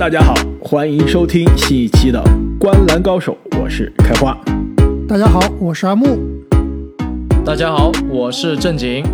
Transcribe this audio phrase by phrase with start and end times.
[0.00, 2.18] 大家好，欢迎收听新一期的
[2.58, 4.34] 《观篮高手》，我是开花。
[5.06, 6.18] 大家好，我是阿木。
[7.44, 9.04] 大家好，我是正经。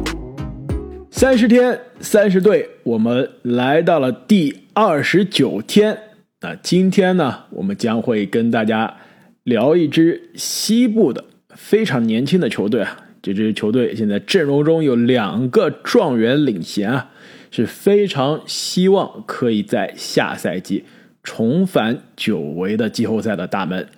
[1.11, 5.99] 三十天，三十队，我们来到了第二十九天。
[6.43, 8.95] 那今天呢，我们将会跟大家
[9.43, 11.25] 聊一支西部的
[11.57, 12.97] 非常年轻的球队啊。
[13.21, 17.11] 这支球队现在阵容中有两个状元领衔啊，
[17.57, 20.85] 是非常希望可以在下赛季
[21.23, 23.89] 重返久违的季后赛的大门。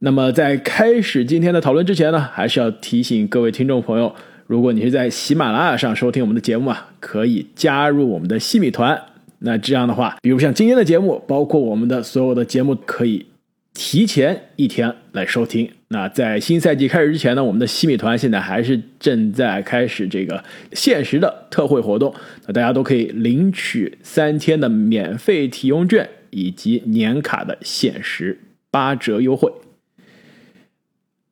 [0.00, 4.14] 那么在开始今天的讨论之前呢，还是要提醒各位听众朋友。
[4.48, 9.00] 如果你是在喜马拉雅上收听我们的节目啊，可以加入我们的西米团。
[9.40, 13.26] 那这样的话，比如像今天的节目，包括我们的所有的节目，可以
[13.72, 15.70] 提前一天来收听。
[15.88, 22.14] 那在新赛季开始之前呢，我们的西米团现在还是正在开始这个限时的特惠活动。
[22.46, 29.50] 那大家都可以领取三天的免费体用券以及年卡的限时八折优惠。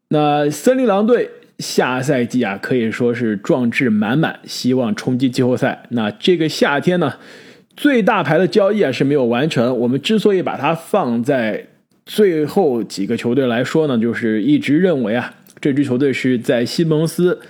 [0.08, 1.30] 那森林狼队。
[1.58, 5.84] 下赛季啊，可以说是壮志满满，希望冲击季后赛。
[5.88, 7.14] 那这个夏天呢，
[7.74, 9.78] 最大牌的交易啊是没有完成。
[9.78, 11.68] 我们之所以把它放在
[12.06, 17.40] 最后几个球队来说呢，就是一直认为啊，这支球队是在西蒙斯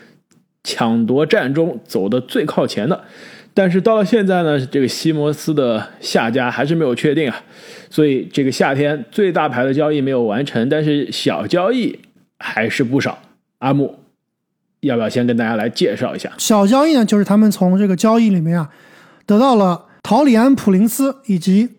[0.64, 3.04] 抢夺战中走的最靠前的。
[3.52, 7.42] 但是到了现在呢，这个西蒙斯的下家还是没有确定啊，
[7.88, 11.98] 所以这个夏天最大牌的交易没有完成，但是小交易
[12.38, 13.18] 还是不少。
[13.58, 13.98] 阿木，
[14.80, 17.04] 要不要先跟大家来介绍一下小交易呢？
[17.04, 18.70] 就是他们从这个交易里面啊，
[19.24, 21.70] 得到了陶里安·普林斯以及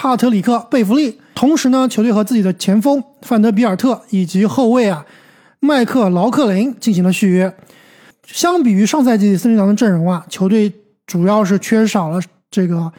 [0.00, 5.04] 帕特里克·贝弗利，同时呢，球队和自己的前锋范德比尔特以及后卫啊
[5.58, 7.52] 麦克劳克林进行了续约。
[8.24, 10.72] 相比于上赛季森林狼的阵容啊，球队
[11.04, 12.92] 主要是缺少了这个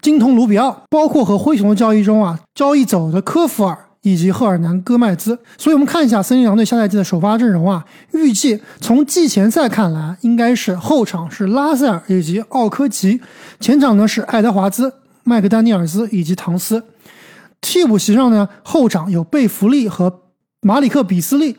[0.00, 3.76] 精通卢比奥，包括和灰熊的交易中啊，交易走的科弗尔。
[4.02, 7.84] 以及赫尔南戈麦兹，所以我们看一下森林狼队下赛季的首发阵容啊。
[8.12, 13.20] 预计从季前赛看来，应该是后场是拉塞尔以及奥科吉，
[13.58, 14.92] 前场呢是爱德华兹、
[15.26, 16.84] 麦克丹尼尔斯以及唐斯。
[17.60, 20.20] 替补席上呢，后场有贝弗利和
[20.60, 21.56] 马里克比斯利，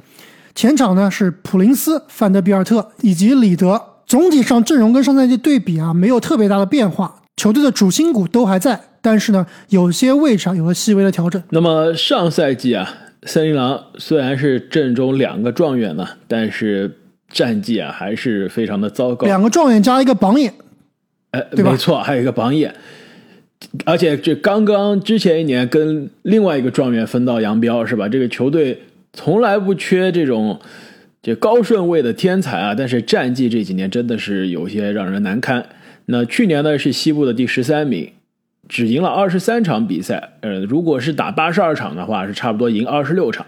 [0.56, 3.82] 前场呢是普林斯、范德比尔特以及里德。
[4.06, 8.80] 总体上阵容跟上赛季对比啊，没有特别大的变化，球队的主心骨都还在。
[9.02, 11.42] 但是呢，有些位置上有了细微的调整。
[11.50, 12.90] 那么上赛季啊，
[13.24, 19.28] 森林狼虽然是阵中两个状元呢，但是战绩啊还是非常的糟糕。
[19.28, 20.54] 两个状元加一个榜眼，
[21.32, 22.74] 哎，对没错，还有一个榜眼。
[23.86, 28.08] 而且这刚刚之前一年跟另外一个状元分道扬镳，是吧？
[28.08, 28.82] 这个球队
[29.14, 30.60] 从来不缺这种
[31.22, 35.68] 这高顺位的天才啊，但是战绩这几年真的是有些让人难堪。
[36.06, 38.12] 那去年呢是西部的第十三名。
[38.70, 43.46] 只赢了二十三场比赛，呃，如果是打八十二场的话，是差不多赢二十六场。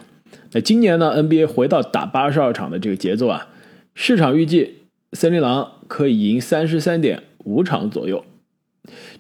[0.53, 3.49] 那今年呢，NBA 回到打八十二场的这个节奏啊，
[3.93, 4.75] 市场预计
[5.11, 8.23] 森林狼可以赢三十三点五场左右。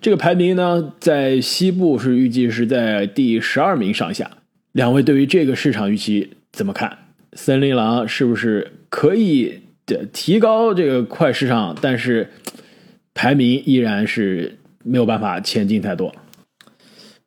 [0.01, 4.29] 这个排名呢，在西部是预计是在第十二名上下。
[4.71, 6.97] 两位对于这个市场预期怎么看？
[7.33, 11.75] 森林狼是不是可以的提高这个快市场？
[11.81, 12.29] 但是
[13.13, 14.55] 排名依然是。
[14.81, 16.15] 没有办法前进太多。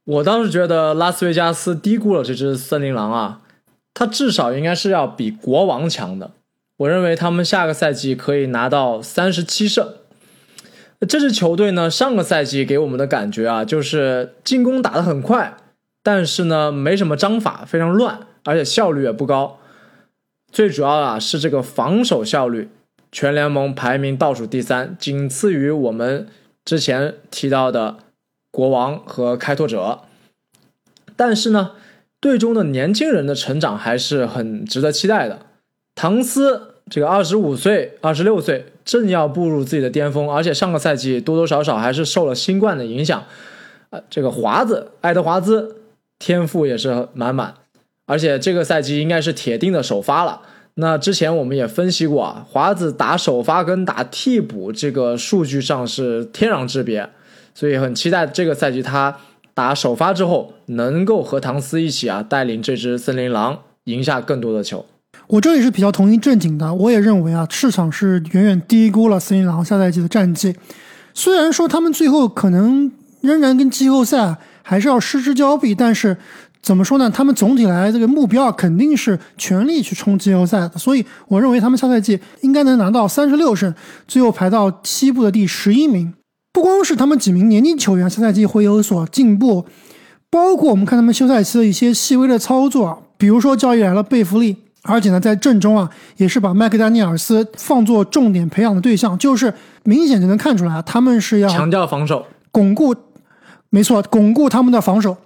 [0.05, 3.43] 我倒是觉得拉斯维加斯低估了这只森林狼啊，
[3.93, 6.33] 他至少应该是要比国王强的。
[6.79, 9.87] 我认为他们下个赛季可以拿到三十七胜。
[11.09, 15.57] 这支球队呢，上个赛季给我们的感觉啊，就是进攻打得很快，
[16.03, 19.59] 但是呢，没什么章法，非常乱，而且效率也不高。
[20.51, 22.69] 最主要啊，是这个防守效率，
[23.11, 26.29] 全联盟排名倒数第三，仅次于我们。
[26.65, 27.97] 之前提到的
[28.53, 30.03] 国王和开拓者，
[31.17, 31.73] 但是呢，
[32.21, 35.41] 队中的年轻人的成长还是很值得期待的。
[35.97, 43.25] 唐斯这个二十五岁、二十六岁，正要步入自己的巅峰，而且上个赛季多多少少还是受了新冠的影响。
[43.91, 45.77] 呃，这个华子爱德华兹
[46.19, 47.55] 天赋也是满满，
[48.07, 50.43] 而且这个赛季应该是铁定的首发了。
[50.75, 57.09] 那之前我们也分析过啊，华子打首发跟打替补这个数据上是天壤之别，
[57.55, 59.19] 所以很期待这个赛季他
[59.53, 64.87] 打首发之后能够和唐斯一起啊带领这支森林狼赢下更多的球。
[65.27, 70.55] 我这里是比较同意正经的，我也认为啊市场是远远低估了森林狼下赛季的战绩，
[71.15, 72.91] 虽然说他们最后可能
[73.21, 76.17] 仍然跟季后赛还是要失之交臂，但是。
[76.63, 77.11] 怎么说呢？
[77.11, 83.75] 他们总体来这个目标肯定是全力去冲季后赛的，所以我认为他们下赛季应该能拿到三十六胜，
[84.07, 86.15] 最后排到西部的第十一名。
[86.53, 89.67] 不光是他们几名年轻球员下赛季会有所进步，
[90.31, 99.53] 包括我们看他们休赛期的一些细微的操作，比如说交易来了贝弗利，而且呢在阵中啊也是把麦克丹尼尔斯放作重点培养的对象，就是
[99.85, 102.95] 明显就能看出来啊，他们是要强调防守，巩固，
[103.71, 105.17] 没错，巩固他们的防守。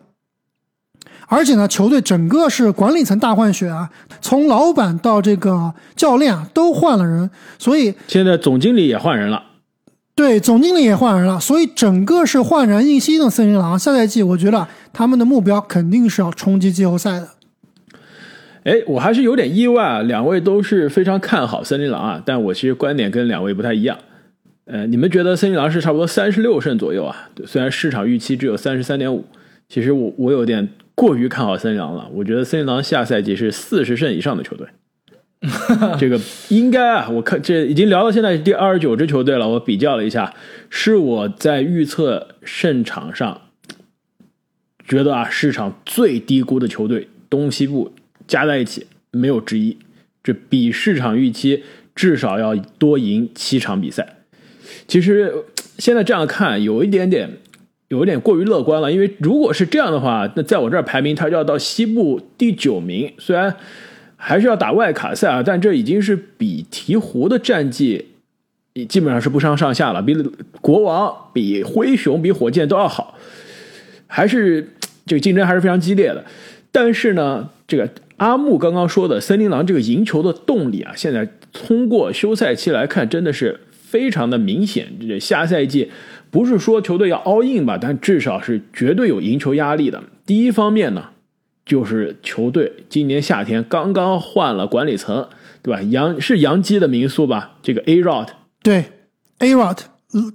[1.29, 9.43] 而且呢，球队整个是管理层大换血啊，从老板到这个教练啊都换了人，所以现在总经理也换人了。
[10.15, 13.77] 对，总经理也换人了，所以整个是焕然一新的森林狼。
[13.79, 17.29] 下赛季我觉得他们的目标肯定是要冲击季后赛的。
[18.67, 23.97] 哎，我还是有点意外啊，两位都是非常看好森林狼啊，但我其实观点跟两位不太一样。
[24.65, 27.31] 呃，你们觉得森林狼是差不多三十六胜左右啊？
[27.45, 29.25] 虽然市场预期只有三十三点五，
[29.69, 32.09] 其实我我有点过于看好森林狼了。
[32.13, 34.67] 我觉得森林狼下赛季是四十胜以上的球队。
[35.97, 36.19] 这个
[36.49, 39.49] 应该啊，我看这已经聊到现在第二十九支球队了。
[39.49, 40.35] 我比较了一下，
[40.69, 43.43] 是我在预测胜场上
[44.89, 47.93] 觉得啊，市场最低估的球队，东西部
[48.27, 49.77] 加在一起没有之一，
[50.23, 51.63] 这比市场预期
[51.95, 54.17] 至少要多赢七场比赛。
[54.89, 55.33] 其实
[55.79, 57.31] 现在这样看，有一点点，
[57.89, 58.93] 有一点过于乐观了。
[58.93, 63.13] 因为如果是这样的话，那在我这儿排名，他就要到西部第九名。
[63.19, 63.57] 虽然。
[64.19, 68.07] 还是要打外卡赛啊，但这已经是比鹈鹕的战绩
[68.89, 70.17] 基本上是不相上下了，比
[70.63, 73.19] 国王、比灰熊、比火箭都要好，
[74.07, 74.73] 还是
[75.05, 76.25] 这个竞争还是非常激烈的。
[76.73, 84.89] 但是呢，这个阿木刚刚说的森林狼这个赢球的动力啊，现在通过休赛期来看，真的是非常的明显。
[85.01, 85.91] 这下赛季
[86.31, 90.03] 不是说球队要 all in 吧，但至少是绝对有赢球压力的。
[90.25, 91.11] 第一方面呢。
[91.67, 95.27] 就是球队今年夏天刚刚换了管理层，
[95.63, 95.83] 对吧？
[95.83, 97.57] 杨是杨基的民宿吧？
[97.61, 98.29] 这个 A Rod
[98.63, 98.85] 对
[99.41, 99.79] A Rod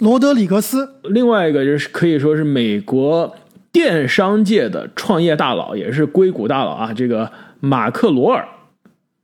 [0.01, 3.33] 罗德里格斯，另外一个就是可以说是美国
[3.71, 6.91] 电商界的创业大佬，也是硅谷大佬啊。
[6.93, 8.45] 这个马克罗尔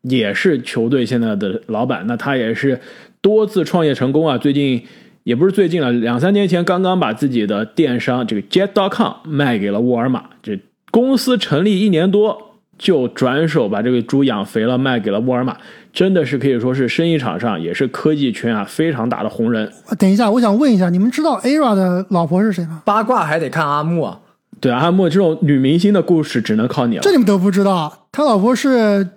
[0.03, 2.79] 也是球队现在的老板，那他也是
[3.19, 4.37] 多次创业成功啊。
[4.37, 4.85] 最近
[5.23, 10.57] 也不是最近了，两三年前刚刚把自己的电商这个 Jet.com 卖给了沃尔玛，这。
[10.89, 15.57] 公司成立一年多，就转手把这个猪养肥了，卖给了沃尔玛，
[15.91, 19.69] 真的是可以说是生意场上也是科技圈啊非常大的红人。
[19.99, 22.81] 等一下，我想问一下，你们知道 Ara 的老婆是谁吗？
[22.85, 24.21] 八卦还得看阿木啊。
[24.59, 27.01] 对，阿莫这种女明星的故事只能靠你了。
[27.01, 29.07] 这你们都不知道，他老婆是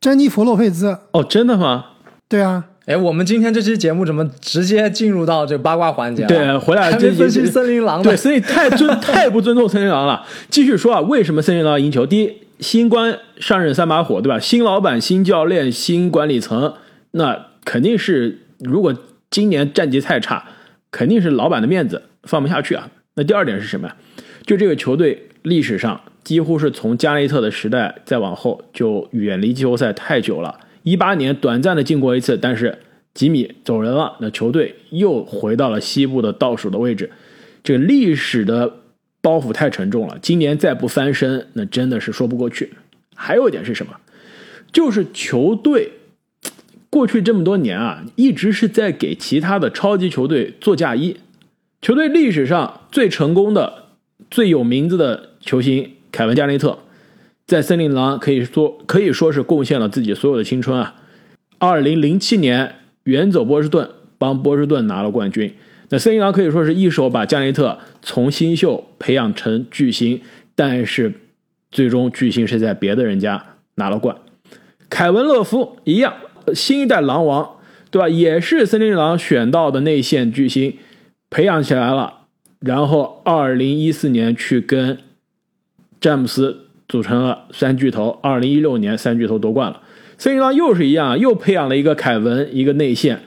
[0.00, 0.98] 詹妮弗洛佩兹。
[1.12, 1.86] 哦，真的吗？
[2.28, 2.64] 对啊。
[2.86, 6.26] 哎，我们今天这期节目怎么直接进入到这个八卦环节？
[6.26, 8.02] 对，回来就分析森林狼。
[8.02, 10.26] 对，所以太尊 太不尊重森林狼了。
[10.48, 12.04] 继续说啊，为什么森林狼赢球？
[12.04, 14.40] 第一，新官上任三把火，对吧？
[14.40, 16.74] 新老板、新教练、新管理层，
[17.12, 18.92] 那肯定是如果
[19.30, 20.46] 今年战绩太差，
[20.90, 22.88] 肯定是老板的面子放不下去啊。
[23.14, 23.94] 那第二点是什么呀？
[24.50, 30.58] 就这个球队历史上几乎是从加内特的时代再往后就远离季后赛太久了。
[30.82, 32.80] 一八年短暂的进过一次，但是
[33.14, 37.12] 吉米走人了，那球队又回到了西部的倒数的位置，
[37.62, 38.78] 这个历史的
[39.20, 40.18] 包袱太沉重了。
[40.20, 42.72] 今年再不翻身，那真的是说不过去。
[43.14, 43.92] 还有一点是什么？
[44.72, 45.92] 就是球队
[46.90, 51.18] 过去这么多年啊，一直是在给其他的超级球队做嫁衣。
[51.80, 53.79] 球队历史上最成功的、
[54.30, 56.78] 最有名字的球星凯文加内特。
[57.46, 60.94] 在森林狼可以说可以说是贡献了自己所有的青春啊！
[61.58, 65.52] 二零零七年远走波士顿，帮波士顿拿了冠军。
[65.88, 70.20] 那森林狼可以说是一手把加内特从新秀培养成巨星，
[70.54, 71.12] 但是
[71.72, 74.16] 最终巨星是在别的人家拿了冠。
[74.88, 76.14] 凯文勒夫一样，
[76.54, 77.56] 新一代狼王，
[77.90, 78.08] 对吧？
[78.08, 80.76] 也是森林狼选到的内线巨星，
[81.28, 82.19] 培养起来了，
[82.60, 84.98] 然后二零一四年去跟
[86.00, 86.66] 詹姆斯。
[86.90, 89.80] 组成了三巨头，二零一六年三巨头夺冠了。
[90.18, 93.20] 森林狼又是一样，又培养了一个凯文，一个内线。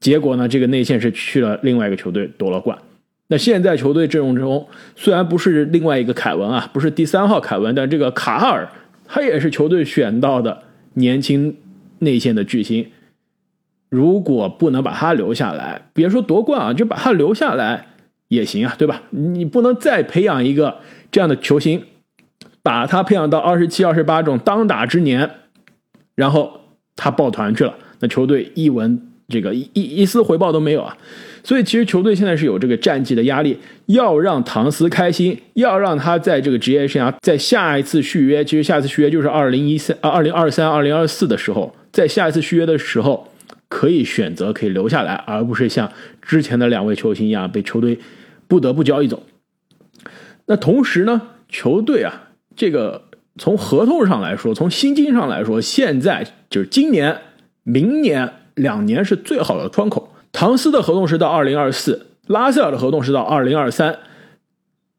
[0.00, 2.78] 结果呢，这个内线是去了另外一个球队夺了冠。
[3.26, 8.66] 那现在球队阵容中虽然不是另外一个凯文啊，不是第三号凯文，但这个卡尔
[9.04, 10.62] 他也是球队选到的
[10.94, 11.58] 年轻
[11.98, 12.86] 内线的巨星。
[13.90, 17.88] 如果不能把他留下来，别说夺冠啊，就把他留下来
[18.32, 19.02] 也行啊，对吧？
[19.10, 20.78] 你不能再培养一个
[21.10, 21.82] 这样的球星。
[22.64, 25.28] 把他培养到二十七、二十八这种当打之年，
[26.14, 26.60] 然后
[26.94, 30.96] 他抱团去了，那球队一文这个一一丝回报都没有啊！
[31.42, 43.28] 所以其实球队现在是有这个战绩的压力，要让唐斯开心，要让他在这个职业生涯在下一次续约，其实下一次续约就是二零一三啊二零二三、二零二四的时候，在下一次续约的时候，
[43.68, 47.98] 可以选择可以留下来，而不是像之前的两位球星一样被球队
[48.52, 49.22] 不得不交易走。
[50.44, 53.04] 那同时呢，球队啊，这个
[53.38, 57.16] 从合同上来说，从薪金上来说，现在就是今年、
[57.62, 60.12] 明年两年是最好的窗口。
[60.32, 64.00] 唐斯的合同是到二零二四，拉塞尔的合同是到二零二三。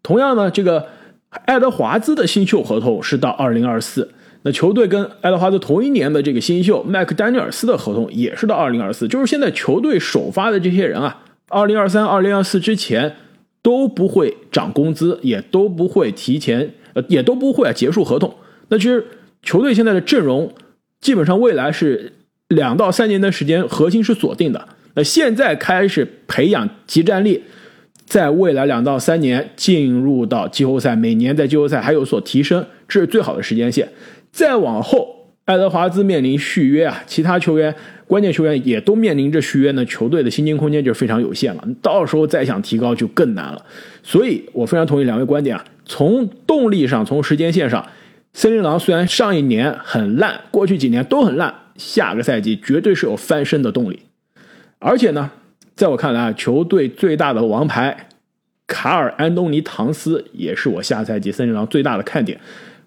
[0.01, 0.87] 同样呢，这个
[1.29, 4.09] 爱德华兹的新秀合同是到二零二四。
[4.41, 13.15] 那球队跟爱德华兹同一年的这个新秀麦克丹尼尔斯的合同也是到二零二四，就是现在球队首发的这些人啊，二零二三、二零二四之前
[13.63, 18.35] 都不会涨工资，也都不会提前，呃，也都不会结束合同。
[18.67, 19.03] 那其实
[19.41, 20.53] 球队现在的阵容
[21.01, 22.13] 基本上未来是
[22.49, 24.67] 两到三年的时间，核心是锁定的。
[24.95, 27.41] 那现在开始培养集战力，
[28.05, 33.89] 在未来两到三年进入到季后赛，每年在季后赛还有所提升，这是最好的时间线。
[34.31, 35.12] 再往后，
[35.45, 37.75] 爱德华兹面临续约啊，其他球员、
[38.07, 41.67] 关键球员也都面临着续约呢，球队的薪金空间就非常有限了。
[41.81, 43.61] 到时候再想提高就更难了。
[44.01, 47.85] 所以我非常同意两位观点啊，从动力上，从时间线上，
[48.31, 53.99] 森林狼虽然上一年很烂，过去几年都很烂，下个赛季绝对是有翻身的动力。
[54.79, 55.29] 而且呢，
[55.75, 58.07] 在我看来啊，球队最大的王牌
[58.65, 62.39] 卡尔安东尼唐斯也是我下赛季森林狼最大的看点。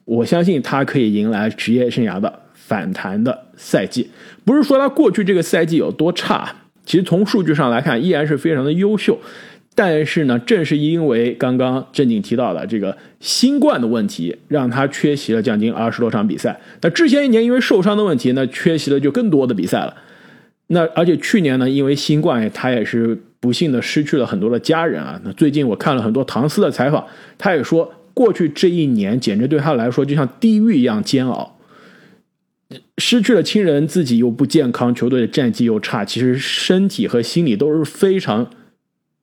[0.07, 4.11] 我相信他可以迎来职业生涯的反弹的赛季，
[4.45, 6.53] 不是说他过去这个赛季有多差，
[6.85, 9.17] 其实从数据上来看依然是非常的优秀。
[9.77, 16.59] 但是呢，正是因为刚刚正经提到的这个新冠的问题，让他缺席了将近二十多场比赛。
[16.81, 19.95] 那之前一年因为受伤的问题，那缺席了就更多的比赛了。
[20.69, 25.21] 那而且去年呢，因为新冠，他也是不幸的失去了很多的家人啊。
[25.23, 27.07] 那最近我看了很多唐斯的采访，
[27.39, 27.93] 他也说。
[28.17, 31.56] 过去这一年，简直对他来说就像地狱一样煎熬。
[32.99, 38.51] 失去了亲人，自己又不健康，球队的战绩又差，其实身体和心理都是非常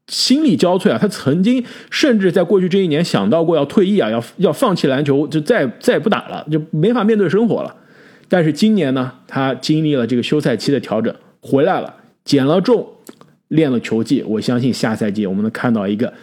[0.07, 0.97] 心力交瘁啊。
[0.97, 7.75] 他曾经甚至在过去这一年想到过要退役啊，要要放弃篮球，就再再也不打了，就没法面对生活了。
[8.29, 12.88] 但是今年呢，他经历了这个休赛期的调整，回来了，减了重，
[13.50, 14.23] 练了球技。
[14.23, 16.13] 我相信下赛季我们能看到一个。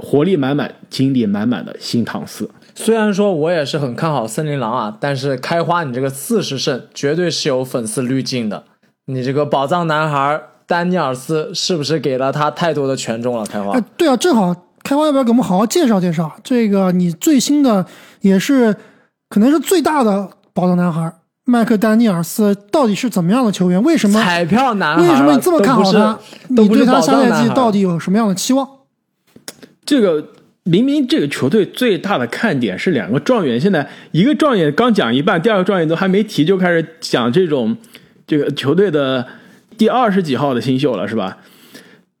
[0.00, 2.48] 活力满满、精力满满的新唐斯。
[2.80, 8.62] 虽然说我也是很看好森林狼啊，但是开花你这个四十胜绝对是有粉丝滤镜的。
[9.06, 13.44] 你这个宝藏男孩丹尼尔斯是不是给了他太多的权重了？
[13.44, 14.54] 开花，对啊，正好
[14.84, 17.84] 开花要不要给我们好好介绍介绍这个你最新的
[18.20, 18.76] 也是
[19.28, 21.12] 可能是最大的宝藏男孩
[21.44, 23.82] 麦克丹尼尔斯到底是怎么样的球员？
[23.82, 25.02] 为什么彩票男孩？
[25.02, 26.16] 为什么你这么看好他？
[26.46, 28.68] 你对他下赛季到底有什么样的期望？
[29.84, 30.24] 这个
[30.68, 37.74] 明明这个球队最大的看点是两个状元，现在一个状元刚讲一半，第二个状元都还没提，就开始讲这种
[38.26, 39.26] 这个球队的
[39.78, 41.38] 第二十几号的新秀了，是吧？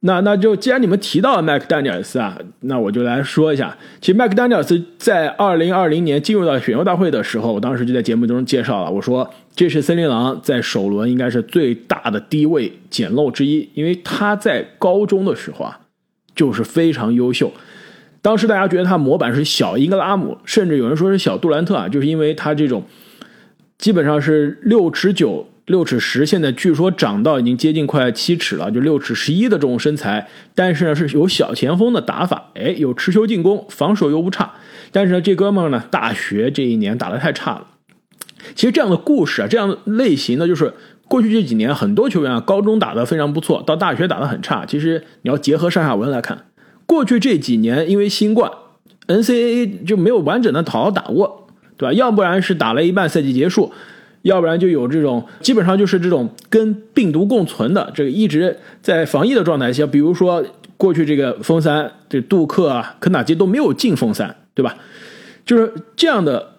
[0.00, 3.76] 那那就既然你们提到了麦克丹尼尔斯啊，那我就来说一下。
[4.00, 15.80] 其实麦克丹尼尔斯在二零二零年进入到选秀大会的时候，我当时就在节目中介绍了，我说这是森林狼在首轮应该是最大的低位捡漏之一，因为他在高中的时候啊。
[16.34, 17.52] 就是非常优秀，
[18.20, 22.84] 当时大家觉得他模板是小英格拉姆，甚至有人说是小杜兰特啊，就是因为他这种
[23.78, 34.54] 基本上是六尺九、六尺十，现在据说长到已经接近快七尺了，就六尺十一的这种身材，但是呢是有小前锋的打法，哎，有持球进攻，防守又不差，
[34.92, 37.66] 但是呢这哥们呢大学这一年打的太差了。
[38.54, 40.74] 其实这样的故事啊，这样类型呢，就是。
[41.10, 44.66] 过去这几年，很多球员啊，高中打得非常不错，到大学打得很差。
[44.66, 46.44] 其实你要结合上下文来看，
[46.88, 48.50] 过去这几年因为新冠
[49.06, 51.92] ，NCAA 就没有完整的好好打过，对吧？
[51.92, 53.70] 要不然是打了一半赛季结束，
[54.22, 59.86] 要不然就有这种基本上就是这种跟病毒共存的，这个一直在防疫的状态下。
[59.86, 60.42] 比如说
[60.78, 64.74] 过去这个封三，这杜克啊、肯塔基都没有进封三，对吧？
[65.44, 66.54] 就是这样的。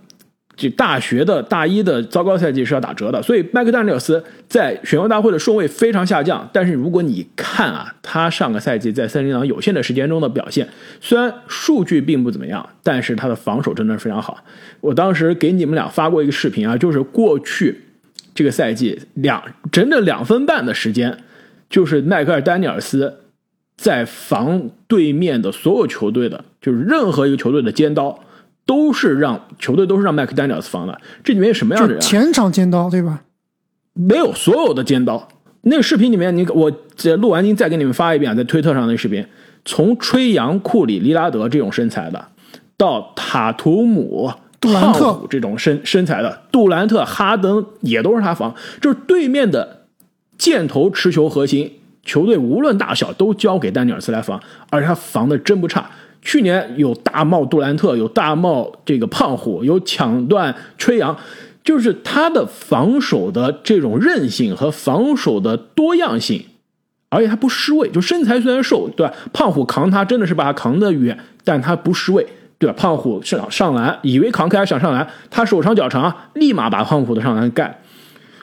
[0.60, 6.50] 这大学的大一的糟糕赛季是要打折的，所以麦克丹尼尔斯在选秀大会的顺位非常下降。
[6.52, 10.68] 但是如果你看啊，他上个赛季在森林狼有限的时间中的表现，
[11.00, 14.44] 虽然数据并不怎么样，但是他的防守真的是非常好。
[14.82, 17.82] 我当时给你们俩发过一个视频啊，就是过去
[18.36, 21.20] 这个赛季两整整两分半的时间，
[21.70, 23.22] 就是迈克尔丹尼尔斯
[23.78, 28.20] 在防对面的所有球队的，就是任何一个球队的尖刀。
[28.70, 32.00] 都是让球队都是让麦克丹尼尔斯防的，这里面什么样的人？
[32.00, 33.24] 前场尖刀对吧？
[33.94, 35.28] 没有所有的尖刀。
[35.62, 36.72] 那个视频里面，你我
[37.20, 39.26] 录完音再给你们发一遍，在推特上那视频，
[39.66, 42.24] 从吹杨、库里、利拉德这种身材的，
[42.78, 49.86] 到塔图姆、杜兰特这种身身材的，杜兰特、哈登也都是他防，就是对面的
[50.38, 55.90] 箭头持球核心，球队无论大小都交给丹尼尔斯来防，而且他防的真不差。
[56.22, 61.18] 去年有大帽杜兰特，有大帽这个胖虎，有抢断吹杨，
[61.64, 66.46] 就是他的防守的这种韧性和防守的多样性，
[67.10, 69.14] 而且他不失位，就身材虽然瘦，对吧？
[69.32, 72.76] 胖虎扛他真的是把他扛得远，但他不失位，对吧？
[72.78, 77.82] 胖虎上上篮，以为扛开想上篮，他手长脚长，立马把胖虎的上篮盖。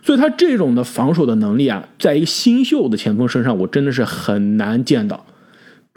[0.02, 5.26] 所以他这种的防守的能力啊，在一个新秀的前锋身上，我真的是很难见到。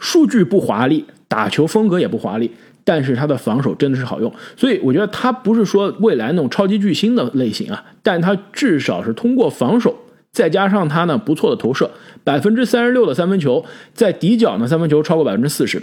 [0.00, 2.50] 数据不华丽，打球风格也不华丽，
[2.82, 4.34] 但是他的防守真的是好用。
[4.56, 9.94] 所以我觉得他不是说未来那种超级巨星的类型啊，但他至少是通过防守，
[10.32, 11.88] 再加上他呢不错的投射，
[12.24, 15.80] 百分之三十六的三分球，在底角呢三分球超过百分之四十。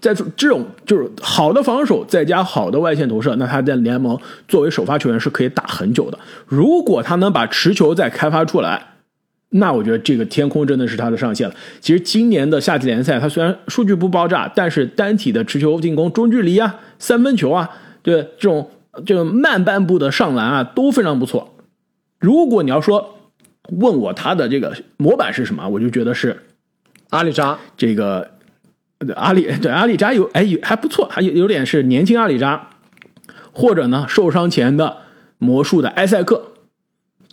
[0.00, 6.18] 在这种就是好的防守，再加好的外线投射，那他在联盟作为首发球员是可以打很久的。
[6.46, 8.93] 如果他能把持球再开发出来，
[9.56, 11.54] 那我觉得这个天空真的是他的上限了。
[11.80, 17.70] 其实今年的夏季联赛，他虽然数据不爆炸，但是单体的持球进攻、中距离啊、三分球啊，
[18.02, 18.70] 对这种
[19.04, 21.56] 这个慢半步的上篮啊都非常不错。
[22.20, 23.18] 如果你要说
[23.70, 26.42] 问我他的这个模板是什么，我就觉得是
[27.10, 28.30] 阿里扎这个。
[29.16, 32.70] 阿里对阿里扎有哎还不错，还有有点是年轻阿里扎，
[33.52, 34.96] 或者呢受伤前的
[35.36, 36.52] 魔术的埃塞克，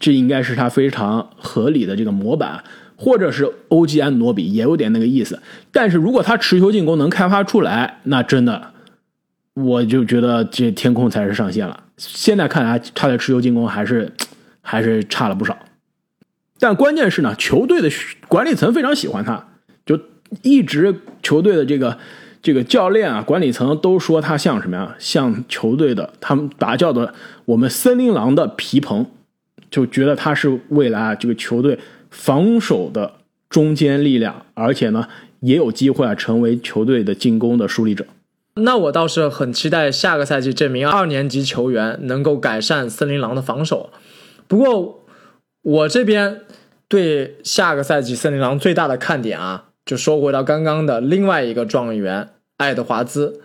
[0.02, 2.62] 这应该是他非常合理的这个模板，
[2.98, 5.42] 或者是欧吉安诺比也有点那个意思。
[5.72, 8.74] 但是如果他持球进攻能开发出来，那真的
[9.54, 11.86] 我就觉得这天空才是上限了。
[11.96, 14.12] 现在看来他的持球进攻还是
[14.62, 15.58] 还是差了不少，
[16.60, 17.90] 但关键是呢，球队的
[18.28, 19.48] 管理层非常喜欢他，
[19.86, 19.98] 就。
[20.44, 21.98] 一直球队的这个
[22.42, 24.96] 这个教练啊，管理层都说他像什么呀？
[24.98, 27.12] 像球队的他们把叫做
[27.44, 29.06] 我们森林狼的皮蓬，
[29.70, 31.78] 就觉得他是未来啊这个球队
[32.10, 33.14] 防守的
[33.50, 35.08] 中坚力量，而且呢
[35.42, 38.06] 也有机会啊成为球队的进攻的树立者。
[38.56, 43.90] 那我倒是很期待下个赛季这名二年级球员能够改善森林狼的防守。
[44.48, 45.06] 不过
[45.62, 46.42] 我这边
[46.88, 49.66] 对下个赛季森林狼最大的看点啊。
[49.84, 53.42] 就说回到刚刚的另外一个状元爱德华兹，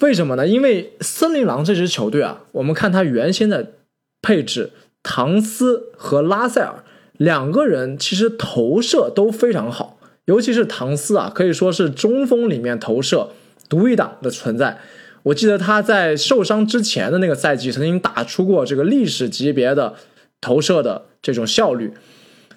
[0.00, 0.46] 为什么呢？
[0.46, 3.72] 因为森林狼这支球队啊，我们看他原先的
[4.20, 4.70] 配置，
[5.10, 6.84] 唐斯和拉塞尔
[7.16, 13.30] 两个人其实投射都非常好，尤其是唐斯啊，可以说是中锋里面投射
[13.70, 14.78] 独一档的存在。
[15.22, 19.94] 我记得他在受伤之前的那个赛季，曾经打出过这个历史级别的
[20.42, 21.94] 投射的这种效率。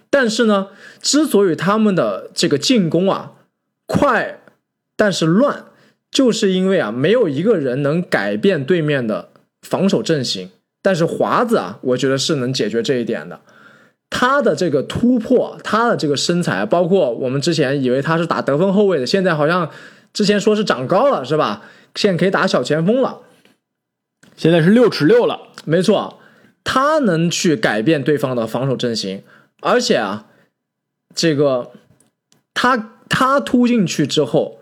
[0.09, 0.67] 但是呢，
[1.01, 3.31] 之所以他们的这个进攻啊
[3.85, 4.41] 快，
[4.97, 5.67] 但是乱，
[6.11, 9.29] 就是因为啊没有一个人能改变对面的
[9.61, 10.49] 防守阵型。
[10.81, 13.39] 但是华子啊，我觉得是能解决这一点的。
[14.09, 19.69] 他的这个突破，他的这个身材，包括我们之前以为他是打得分后卫的，现在好像
[20.11, 21.63] 之前说是长高了，是吧？
[21.95, 23.19] 现在可以打小前锋了。
[24.35, 26.19] 现在是六尺六了，没错，
[26.63, 29.23] 他能去改变对方的防守阵型。
[29.61, 30.25] 而且啊，
[31.13, 31.71] 这个
[32.53, 34.59] 他他突进去之后，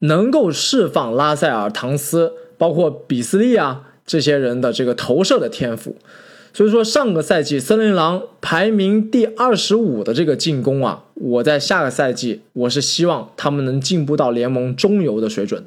[0.00, 5.96] 能够释放拉塞尔、唐斯，包括比斯利啊这些人的这个投射的天赋。
[6.54, 15.64] 所以说，上个赛季森林狼排名第二十五的这个进攻啊，我在下个赛季我是希望他们能进步到联盟中游的水准。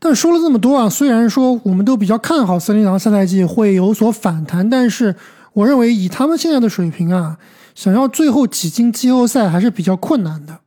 [0.00, 5.14] 但说了这么多啊，虽然说我们都比较看好森林狼下赛季会有所反弹，但是。
[5.52, 7.36] 我认为以他们现在的水平啊，
[7.74, 10.60] 想要最后挤进季后赛还是比较困难的。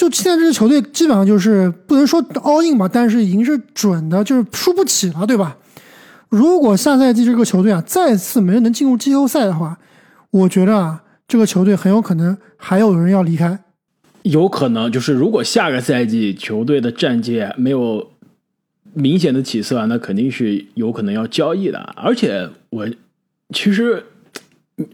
[0.00, 5.58] 就现在这支球队基本上就是不能说 all in 吧，但是已经是准的，就是输不起了，对吧？
[6.30, 9.78] 如果下赛季这个球队啊再次没人能进入季后赛的话，
[10.30, 13.62] 我觉得啊这个球队很有可能还有人要离开。
[14.22, 18.12] 有可能就是如果下个赛季球队的战绩没有
[18.94, 21.78] 明显的起色，那肯定是有可能要交易的。
[21.94, 22.88] 而且我。
[23.52, 24.04] 其实，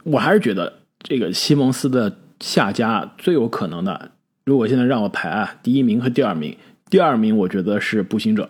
[0.02, 4.10] 我还是觉得这个西蒙斯的下家最有可能的。
[4.46, 6.56] 如果现在让我排啊，第一名和第二名，
[6.88, 8.48] 第二名我觉得是步行者，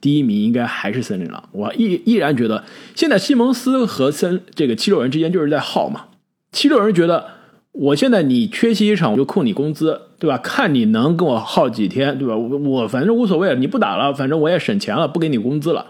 [0.00, 1.48] 第一名应该还是森林狼。
[1.52, 2.64] 我依依然觉得，
[2.94, 6.04] 现在西蒙斯和森这个七六人之间就是在耗嘛。
[6.52, 7.26] 七六人觉得，
[7.72, 10.36] 我现在你缺席一场，我就扣你工资，对吧？
[10.38, 12.36] 看你能跟我耗几天，对吧？
[12.36, 15.86] 我我反正无所谓，你不打了，反正我也省钱了，不给你工资了。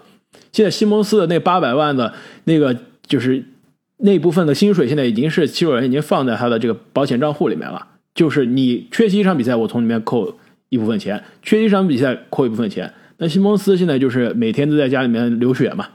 [0.53, 2.77] 现在西蒙斯的那八百万的那个。
[3.05, 3.45] 就是
[3.99, 7.87] 那部分的薪水，现在已经是七六人已经放在他的这个保险账户里面了。
[8.15, 12.93] 就是你缺席一场比赛，我从里面扣一部分钱；缺席一场比赛，扣一部分钱。
[13.19, 15.87] 那西蒙斯现在就是每天都在家里面流血嘛，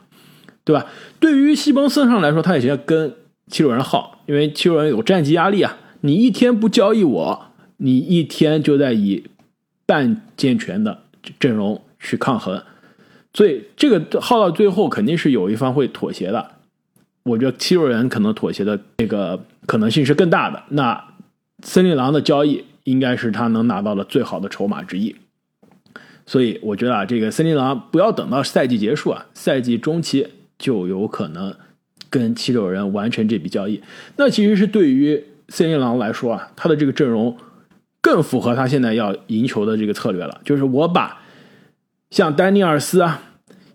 [0.64, 0.86] 对吧？
[1.20, 3.14] 对于西蒙斯上来说，他以前跟
[3.48, 5.78] 七六人耗，因为七六人有战绩压力啊。
[6.02, 9.26] 你一天不交易我，你一天就在以
[9.86, 11.00] 半健全的
[11.40, 12.62] 阵容去抗衡，
[13.34, 16.52] 所以这个耗到最后肯定是有一方会妥协的。
[17.24, 20.64] 我觉得七六人可能妥协的这个可能性是更大的。
[20.70, 21.04] 那
[21.64, 25.16] 森林狼的交易应该是他能拿到的最好的筹码之一。
[26.26, 30.28] 所以我觉得啊，这个森林狼不要等到赛季结束啊，赛季中期
[30.60, 31.56] 就有可能
[32.10, 33.82] 跟七六人完成这笔交易。
[34.18, 37.38] 那其实是对于森林狼来说啊，他的这个阵容
[38.02, 40.42] 更符合他现在要赢球的这个策略了。
[40.44, 41.22] 就是我把
[42.12, 43.22] 像丹尼尔斯啊、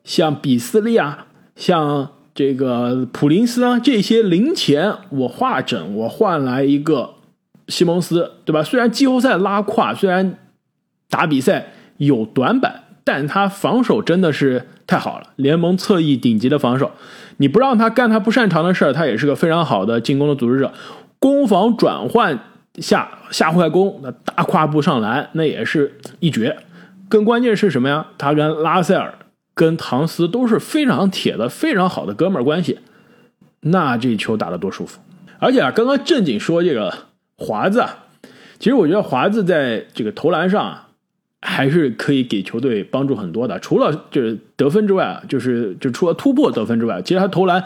[0.05, 7.15] 像比斯利啊、像这个普林斯啊这些零钱我化整，我换来一个
[7.73, 8.63] 西蒙斯，对吧？
[8.63, 10.39] 虽然季后赛拉胯，虽然
[11.11, 11.73] 打比赛。
[11.99, 16.91] 有短板，但他防守真的是太好了，联盟侧翼顶级的防守。
[17.37, 20.73] 你不让他干他不擅长的事儿，他也是个非常好的进攻的组织者。
[21.21, 22.41] 攻防转换
[22.77, 26.57] 下下快攻，那大跨步上篮，那也是一绝。
[27.09, 28.05] 更关键是什么呀？
[28.19, 29.15] 他跟拉塞尔、
[29.55, 32.81] 跟唐斯都是非常铁的、非常好的哥们儿关系。
[33.61, 34.99] 那这球打得多舒服！
[35.39, 36.93] 而且啊，刚刚正经说这个
[37.43, 37.85] 华子，
[38.59, 40.89] 其实我觉得华子在这个投篮上啊。
[41.45, 47.65] 还是可以给球队帮助很多的，除了就是得分之外啊，就是就除了突破得分之外，其实他投篮，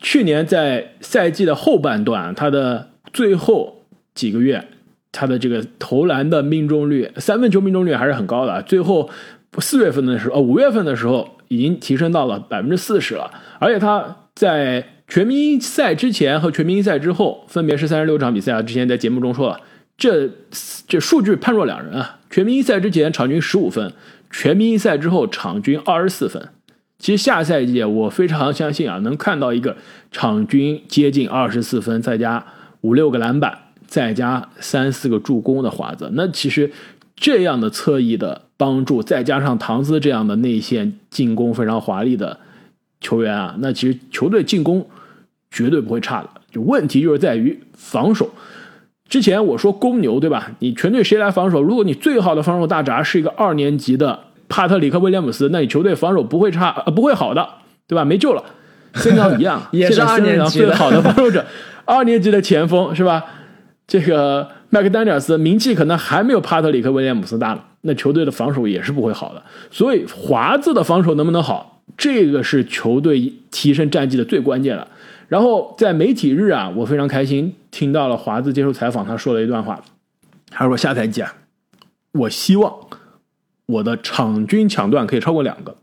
[0.00, 4.66] 去年在赛季的后半段，他的最后几个月，
[5.12, 8.60] 他的这个投篮的命中率，三分球命中率还是很高的。
[8.62, 9.08] 最后
[9.58, 13.30] 四月份的时候，呃五月份的时候，已经提升到了百分之四十了。
[13.60, 19.60] 而且他在全明星赛之前和全明星赛之后，分别是三十六场比赛啊，之前在节目中说了。
[19.98, 20.30] 这
[20.88, 22.18] 这数据判若两人啊！
[22.30, 23.92] 全明星赛之前场均十五分，
[24.30, 26.48] 全明星赛之后场均二十四分。
[26.98, 29.76] 其实下赛季我非常相信啊，能看到一个
[30.10, 32.46] 场均接近二十四分，再加
[32.80, 36.08] 五六个篮板，再加三四个助攻的华子。
[36.14, 36.72] 那其实
[37.14, 42.40] 这样的侧翼的帮助，再加上唐斯这样的内线进攻非常华丽的
[43.02, 44.88] 球员啊，那其实球队进攻
[45.52, 46.28] 绝对不会差的。
[46.50, 48.30] 就问题就是在于防守。
[49.08, 50.50] 之前我说公牛对吧？
[50.60, 51.62] 你全队谁来防守？
[51.62, 57.46] 如果你最好的防守大闸是一个二年级的帕特里克威廉姆斯，那你球队防守不会差，呃，不会好的，
[57.86, 58.04] 对吧？
[58.04, 58.42] 没救了。
[58.94, 61.44] 现在一样， 也是二年级最好的防守者，
[61.84, 63.22] 二年级的前锋是吧？
[63.86, 69.42] 这个麦克丹尼尔斯名气可能还没有帕特里克威廉姆斯大呢，那球队的防守也是不会好的。
[69.70, 74.88] 所以华子的防守能不能好，这个是球队提升战绩的最关键了。
[75.32, 79.80] 然后在媒体日啊，我非常开心听到了华子接受采访，他说了一段话，
[80.50, 81.34] 他说下赛季啊，
[82.12, 82.70] 我希望
[83.64, 85.74] 我的场均抢断可以超过两个。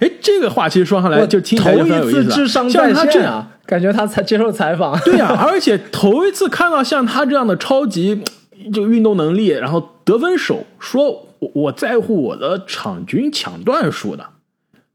[0.00, 4.98] 哎，这个话其实说上来就听起来就很有意思，像他这样，感觉他才接受采访。
[5.00, 8.24] 对呀，而且头一次看到像他这样的超级
[8.72, 14.26] 就运动能力，然后得分手，说我在乎我的场均抢断数的，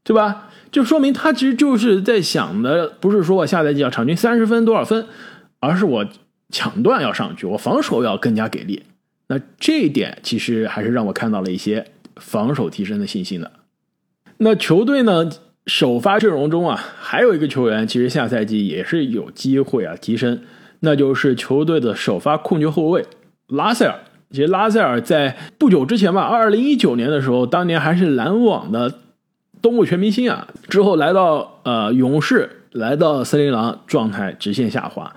[0.04, 0.48] 对吧？
[0.72, 5.06] 就说明他其实就是在想的，不是说我下赛季要场均三十分多少分，
[5.60, 6.06] 而是我
[6.48, 8.82] 抢断要上去，我防守要更加给力。
[9.28, 11.86] 那这一点其实还是让我看到了一些
[12.16, 13.52] 防守提升的信心的。
[14.38, 15.30] 那球队呢，
[15.66, 20.40] 首发阵容中啊，还有一个球员，其实下赛季也是有机会啊提升，
[20.80, 23.06] 那就是球队的首发控球后卫
[23.46, 24.00] 拉塞尔。
[24.30, 29.00] 其实拉塞尔在不久之前吧，二零一九年的时候，当年还是篮网的。
[29.62, 35.14] 东部全明星啊，之后来到呃勇士，来到森林狼，状态直线下滑。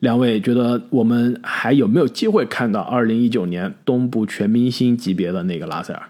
[0.00, 6.02] 两位觉得我们还有没有机会看到二零一九年东部全明星级别的那个拉塞尔？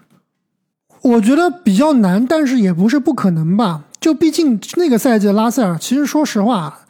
[1.03, 3.85] 我觉得比较难，但是也不是不可能吧。
[4.01, 6.81] 就毕竟那个赛季的拉塞尔，其实说实话，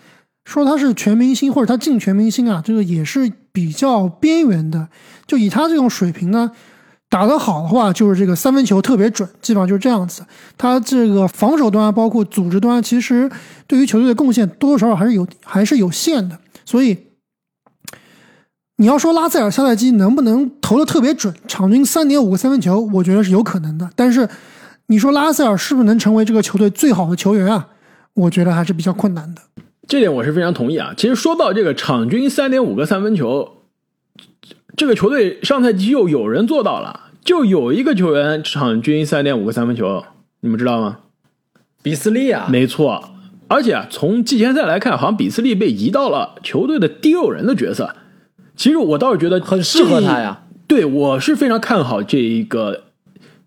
[0.46, 4.88] 说他是全明星或者他进全明星啊，这个也是比较边缘的。
[5.26, 6.50] 就以他这种水平呢。
[7.10, 10.22] 打得好的话，就是这个三分球特别准，基本上就是这样子。
[10.58, 13.30] 他这个防守端包括组织端，其实
[13.66, 16.38] 对于球队的贡献多多少少还是有还是有限的。
[16.66, 16.98] 所以
[18.76, 23.88] 你要说拉塞尔下赛季能不能投的特别准，场均三点五个三分球，我觉得是有可能的。
[23.96, 24.28] 但是
[24.88, 27.68] 你说拉塞尔是不是能成为这个球队最好的球员啊？
[28.12, 29.40] 我觉得还是比较困难的。
[29.86, 30.92] 这点我是非常同意啊。
[30.94, 33.54] 其实说到这个场均三点五个三分球。
[34.78, 40.04] 这个球队上赛季又有人做到了，就有一个球员场均三点五个三分球，
[40.40, 40.98] 你们知道吗？
[41.82, 43.10] 比斯利啊，没错。
[43.48, 47.96] 而且啊，从季前赛来看，好像比斯利被移到了球队的第六人的角色。
[48.54, 50.44] 其实我倒是觉得很适合他呀。
[50.68, 52.84] 对，我是非常看好这一个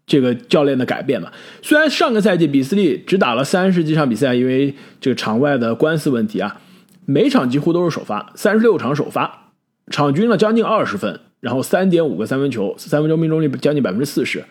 [0.06, 1.32] 这个教练的改变的。
[1.62, 6.60] 虽然上个赛季比斯利只打了三十几场比赛，因为这个场外的官司问题啊。
[7.06, 9.41] 每场几乎都是首发，三十六场首发，
[9.88, 14.44] 场均了将近二十分，然后三点五个三分球，三分球命中率将近百分之四十。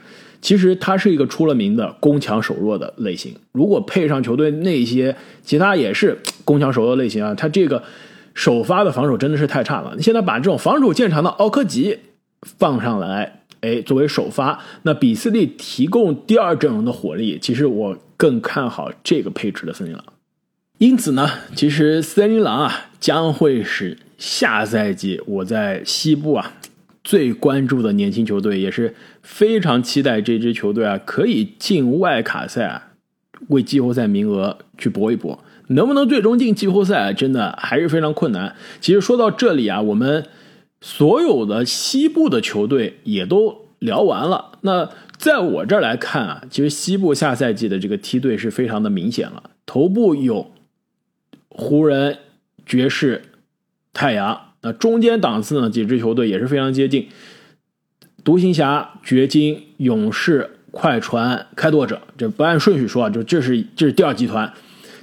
[0.42, 7.82] 其实他是一个出了名的攻强守弱的类型，如果配上球队那些其他也是攻强守弱类型啊，他这个
[8.32, 9.92] 首发的防守真的是太差了。
[9.96, 11.98] 你现在把这种防守见长的奥科吉
[12.40, 20.02] 放上来，哎，作为首发，那比斯利提供第二阵容的火力，其实我更看好这个配置的森林狼。
[20.78, 26.54] 因此呢，其实森林狼啊将会是下赛季我在西部啊。
[27.02, 32.92] 最关注的年轻球队，也是非常期待这支球队啊，可以进外卡赛啊，
[33.48, 35.42] 为季后赛名额去搏一搏。
[35.68, 38.54] 能不能最终进季后赛，真的还是非常困难。
[38.83, 40.26] 其实说到这里啊，我们
[40.83, 44.59] 所有的西部的球队也都聊完了。
[44.61, 49.42] 那在我这儿来看啊，其实西部下赛季的这个梯队是非常的明显了。
[49.64, 50.52] 头部有
[51.48, 52.18] 湖人、
[52.66, 53.22] 爵士、
[53.92, 54.40] 太阳。
[54.62, 55.70] 那中间档次呢？
[55.70, 57.09] 几支球队也是非常接近，
[58.22, 62.03] 独行侠、掘金、勇士、快船、开拓者。
[62.18, 64.53] 这不按顺序说啊，就这是这是第二集团，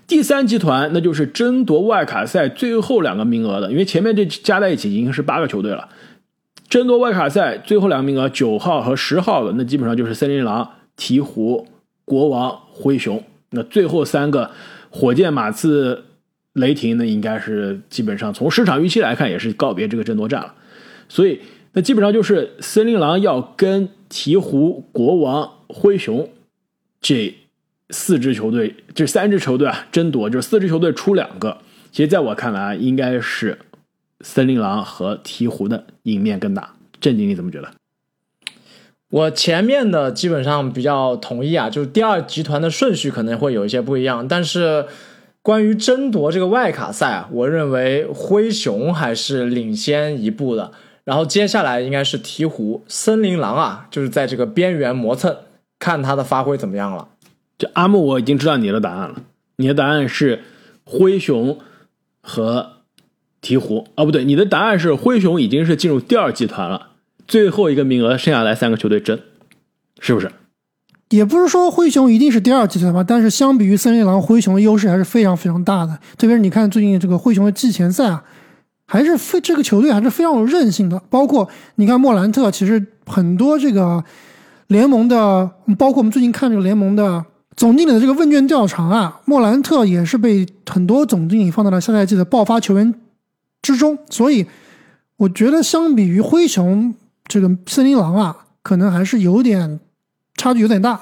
[0.06, 5.90] 第三集团那就是争夺外卡赛最后两个名额的，因为前面这加在一起已经是八个球队了。
[6.70, 11.66] 争夺外卡赛最后两个名额，九号和十号的，那基本上就是森林狼、鹈鹕、
[12.06, 13.24] 国王、灰熊。
[13.50, 14.52] 那最后三个，
[14.92, 16.04] 火箭、马刺。
[16.58, 20.56] 雷霆呢，应该是基本上从市场预期来看，也是告别这个争夺战了。
[21.08, 21.40] 所以，
[21.74, 26.28] 那基本上就是森林狼要跟鹈鹕、国王、灰熊
[27.00, 27.34] 这
[27.92, 31.60] 四支球队，这三支球队啊争夺，就是四支球队出两个。
[31.92, 33.60] 其实，在我看来，应该是
[34.22, 36.74] 森林狼和鹈鹕的赢面更大。
[37.00, 37.72] 郑经，你怎么觉得？
[39.10, 44.86] 我前面的基本上比较同意啊，就是第二集团的顺序可能会有一些不一样，但是。
[45.48, 50.74] 关于争夺这个外卡赛啊，我认为灰熊还是领先一步的。
[51.06, 55.38] 然后接下来应该是鹈鹕、森林狼啊，就是在这个边缘磨蹭，
[55.80, 57.08] 看他的发挥怎么样了。
[57.58, 59.22] 这阿木，我已经知道你的答案了。
[59.56, 60.44] 你的答案是
[60.84, 61.58] 灰熊
[62.22, 62.74] 和
[63.42, 66.90] 鹈鹕啊，不对，你的答案是灰熊已经是进入第二集团了，
[67.26, 69.18] 最后一个名额剩下来三个球队争，
[70.02, 70.30] 是不是？
[71.10, 75.98] 也不是说灰熊一定是第二集团吧，但是相比于森林狼，灰熊的优势还是非常非常大的。
[76.18, 78.22] 特别是你看最近这个灰熊的季前赛啊，
[78.86, 81.02] 还是非这个球队还是非常有韧性的。
[81.10, 84.04] 包括你看莫兰特，其实很多这个
[84.68, 87.24] 联盟的，包括我们最近看这个联盟的
[87.56, 92.94] 总经理的这个问卷调查啊，莫兰特也是被很多总经理放到了下赛季的爆发球员
[93.62, 93.98] 之中。
[94.10, 94.46] 所以
[95.16, 96.94] 我觉得相比于灰熊，
[97.30, 99.80] 这个森林狼啊，可能还是有点。
[100.38, 101.02] 差距有点大，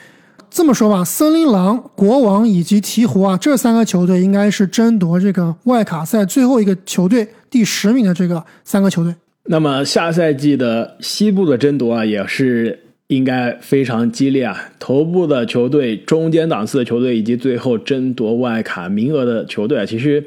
[0.49, 9.13] 这么说吧，森林狼、国王以及鹈鹕啊，这三个球队应该是争夺这个外卡赛最后一个球队第十名的这个三个球队。
[9.47, 14.69] 那么下赛季的西部的争夺啊，也是应该非常激烈啊。
[14.79, 20.25] 头部的球队、中间档次的球队以及最后争夺外卡名额的球队啊，其实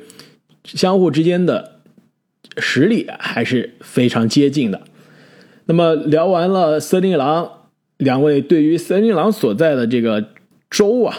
[0.64, 1.72] 相互之间的
[2.58, 4.82] 实力还是非常接近的。
[5.64, 7.52] 那么聊完了森林狼。
[7.98, 10.24] 两位对于森林狼所在的这个
[10.70, 11.14] 州啊，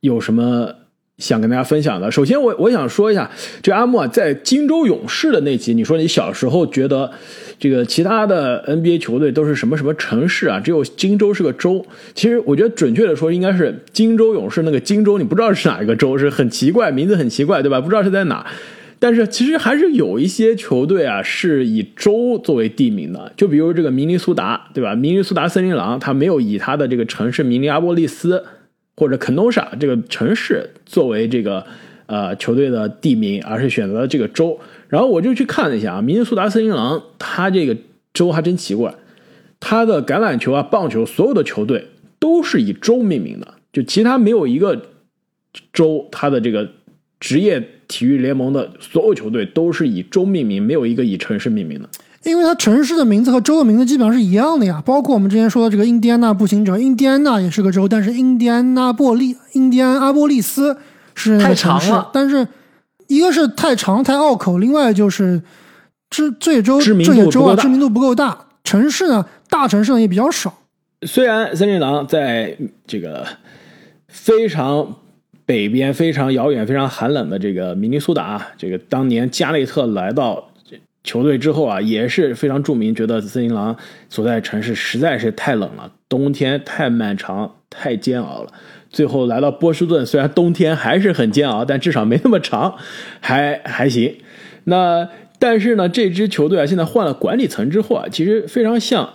[0.00, 0.74] 有什么
[1.18, 2.10] 想跟大家分享的？
[2.10, 3.30] 首先，我我想说一下，
[3.62, 7.10] 这阿木啊，在荆州勇士的那集，你说你小时候觉得
[7.58, 11.84] 这个其他的 NBA 球队都是什么什么城市啊，只有荆州是个州。
[12.14, 17.80] 其实我觉得准确的说，应该是荆州勇士那个荆州，你不知道是哪一个州，是很奇怪，名字很奇怪，对吧？
[17.80, 18.44] 不知道是在哪。
[19.02, 24.94] 但是其实还是有一些球队啊，是以州作为地名的，就比如这个明尼苏达，对吧？
[24.94, 28.44] 明尼苏达森林狼，它没有以它的这个城市明尼阿波利斯
[28.96, 31.66] 或者肯诺萨这个城市作为这个
[32.06, 34.60] 呃球队的地名，而是选择了这个州。
[34.86, 37.76] 然后我就去看了一下啊，明尼苏达森林狼，它这个
[38.14, 38.94] 州还真奇怪，
[39.58, 41.88] 它的橄榄球啊、棒球所有的球队
[42.20, 44.80] 都是以州命名的，就其他没有一个
[45.72, 46.70] 州它的这个
[47.18, 47.68] 职业。
[47.92, 51.86] 体育联盟的所有球队都是以州命名，没有一个以城市命名的。
[52.24, 54.82] 因为它城市的名字和州的名字基本上是一样的呀。
[54.86, 60.78] 包括我们之前说的这个印第安纳步行者，印第安纳也是个州，但是印第安纳波利、印第安阿波利斯
[61.14, 61.92] 是那个城市。
[62.14, 62.48] 但是
[63.08, 65.42] 一个是太长太拗口，另外就是
[66.08, 70.54] 这这些州这些州啊知名度不够大，城市呢大城市呢也比较少。
[71.02, 73.26] 虽然森林狼在这个
[74.08, 74.96] 非常。
[75.52, 80.48] 北边非常遥远、非常寒冷的这个明尼苏达，这个当年加内特来到
[81.04, 83.76] 球队之后啊，也是非常著名，觉得森林狼
[84.08, 88.50] 所在城市实在是太冷了，冬天太漫长、太煎熬了。
[88.88, 92.76] 最后来到波士顿，虽然冬天还是很煎熬，但至少没那么长，
[93.20, 94.16] 还还行。
[94.64, 95.06] 那
[95.38, 99.06] 但是呢，这支球队啊，现在换了管理层之后啊，其实非常像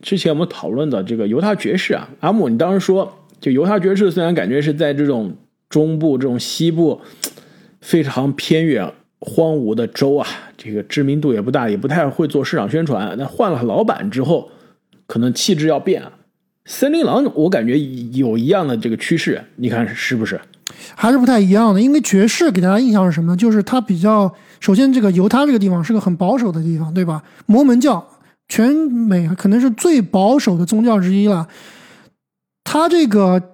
[0.00, 2.08] 之前我们讨论的这个犹他爵士啊。
[2.20, 5.36] 阿姆，你当时说，就犹他爵士虽然感觉是在这种
[5.72, 7.00] 中部、这种西部
[7.80, 13.14] 非常偏远、荒芜的州啊，这个知名度也不大，也不太会做市场宣传。
[13.16, 14.50] 那换了老板之后，
[15.06, 16.12] 可能气质要变啊。
[16.66, 17.80] 森林狼，我感觉
[18.12, 20.38] 有一样的这个趋势，你看是不是？
[20.94, 23.36] 还是不太一样的，因为爵士给大家印象是什么呢？
[23.36, 27.22] 就是它比较，首先这个犹他这个地方是个很保守的地方，对吧？
[27.46, 28.06] 摩门教
[28.48, 31.48] 全美可能是最保守的宗教之一了，
[32.62, 33.51] 它这个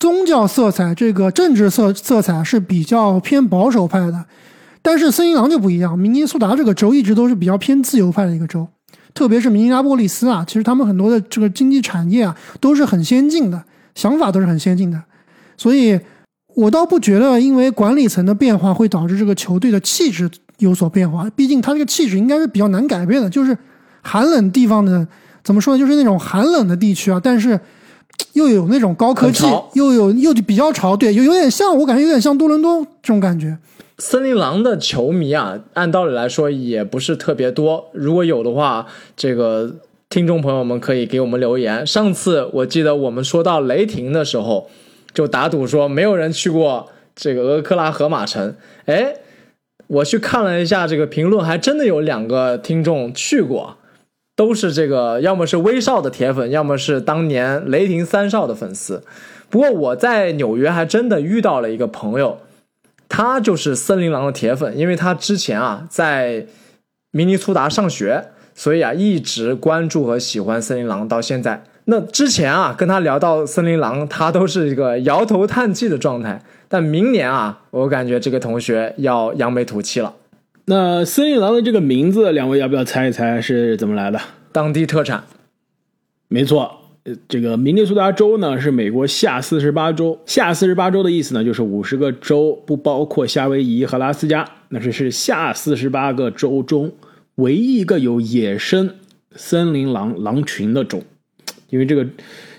[0.00, 4.24] 宗教色彩、这个政治色色彩是比较偏保守派的，
[4.80, 8.66] 但是森林狼就不一样，明尼苏达这个州一直都是比较偏自由派的一个州。
[9.12, 13.62] 特别是明尼阿波利斯啊，其实他们很多的这个经济产业啊都是很先进的，
[13.94, 15.02] 想法都是很先进的，
[15.58, 16.00] 所以
[16.54, 21.28] 我倒不觉得因为管理层的变化会导致这个球队的气质有所变化。
[21.36, 23.54] 毕竟他这个气质应该是比较难改变的，就是
[24.00, 25.06] 寒冷地方的
[25.44, 25.78] 怎么说呢？
[25.78, 27.60] 就是那种寒冷的地区啊，但是
[28.32, 33.56] 又有那种高科技，又有又比较潮，对，有有点像我感觉有点像多伦多这种感觉。
[33.98, 37.90] 森林狼的球迷啊，按道理来说也不是特别多。
[37.92, 39.74] 如果有的话，这个
[40.08, 41.86] 听众朋友们可以给我们留言。
[41.86, 44.70] 上次我记得我们说到雷霆的时候，
[45.12, 48.54] 就打赌说没有人去过这个俄克拉荷马城。
[48.86, 49.14] 哎，
[49.86, 53.76] 我去看了一下这个评论，还真的有两个听众去过，
[54.40, 59.02] 都是这个要么是威少的铁粉，要么是当年雷霆三少的粉丝。
[59.50, 62.38] 不过我在纽约还真的遇到了一个朋友。
[63.06, 66.46] 他就是森林狼的铁粉，因为他之前啊在
[67.10, 71.62] 明尼苏达上学，所以啊一直关注和喜欢森林狼到现在。
[71.84, 76.42] 那之前啊跟他聊到森林狼，他都是一个摇头叹气的状态。
[76.66, 80.14] 但明年啊，我感觉这个同学要扬眉吐气了。
[80.66, 84.20] 那森林狼的这个名字，两位要不要猜一猜是怎么来的？
[84.52, 85.24] 当地特产，
[86.28, 86.76] 没错。
[87.26, 96.92] 这个明尼苏达州呢是美国下四十八州，下四十八州的意思呢就是五十个州不包括夏威夷和拉斯加，那是是下四十八个州中
[97.36, 98.94] 唯一一个有野生
[99.34, 101.02] 森林狼狼群的州。
[101.70, 102.06] 因为这个，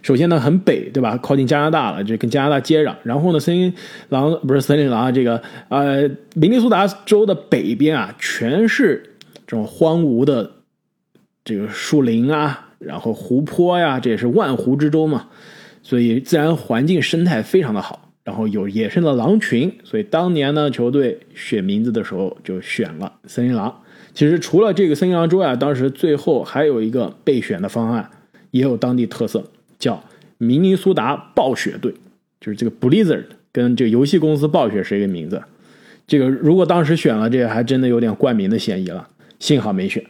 [0.01, 1.17] 首先呢很北，对吧？
[1.17, 2.95] 靠近加拿大了，这跟加拿大接壤。
[3.03, 3.73] 然后呢，森林
[4.09, 9.03] 狼不是森林狼，这个呃，明尼苏达州的北边啊，全是
[9.47, 10.51] 这种荒芜的
[11.43, 12.69] 这个树林啊。
[12.79, 15.27] 然后湖泊呀，这也是万湖之州嘛，
[15.83, 18.09] 所以自然环境生态非常的好。
[18.23, 23.81] 然后有野生的狼群，所以当年呢，球队选名字的时候就选了森林狼。
[24.13, 28.09] 其实除了这个森林狼之外，当时最后还有一个备选的方案，
[28.51, 29.43] 也有当地特色，
[29.81, 30.01] 叫
[30.37, 31.93] 明尼苏达暴雪队，
[32.39, 35.41] 就是这个 Blizzard 跟这个游戏公司暴雪是一个名字。
[36.07, 39.07] 这个如果当时选了这个，还真的有点冠名的嫌疑了，
[39.39, 40.01] 幸好没选。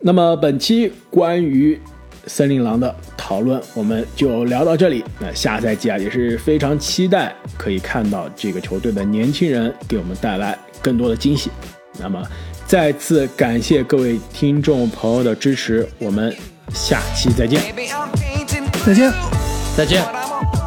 [0.00, 1.78] 那么本期关于
[2.26, 5.04] 森林狼的讨论，我们就聊到这里。
[5.20, 11.50] 那下赛季啊，也是非常期待可以看到这个球队的年轻人给我们带来更多的惊喜。
[12.00, 12.22] 那么
[12.66, 16.34] 再次感谢各位听众朋友的支持，我们
[16.72, 17.60] 下期再见，
[18.84, 19.12] 再见。
[19.76, 20.61] 再见。